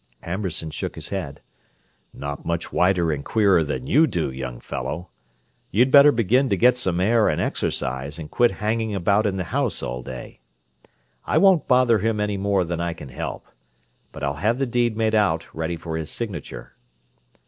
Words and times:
Amberson 0.23 0.71
shook 0.71 0.95
his 0.95 1.09
head. 1.09 1.41
"Not 2.11 2.43
much 2.43 2.73
whiter 2.73 3.11
and 3.11 3.23
queerer 3.23 3.63
than 3.63 3.85
you 3.85 4.07
do, 4.07 4.31
young 4.31 4.59
fellow! 4.59 5.09
You'd 5.69 5.91
better 5.91 6.11
begin 6.11 6.49
to 6.49 6.57
get 6.57 6.75
some 6.75 6.99
air 6.99 7.29
and 7.29 7.39
exercise 7.39 8.17
and 8.17 8.27
quit 8.31 8.49
hanging 8.49 8.95
about 8.95 9.27
in 9.27 9.37
the 9.37 9.43
house 9.43 9.83
all 9.83 10.01
day. 10.01 10.39
I 11.23 11.37
won't 11.37 11.67
bother 11.67 11.99
him 11.99 12.19
any 12.19 12.37
more 12.37 12.63
than 12.63 12.81
I 12.81 12.93
can 12.93 13.09
help; 13.09 13.45
but 14.11 14.23
I'll 14.23 14.37
have 14.41 14.57
the 14.57 14.65
deed 14.65 14.97
made 14.97 15.13
out 15.13 15.45
ready 15.53 15.77
for 15.77 15.95
his 15.95 16.09
signature." 16.09 16.73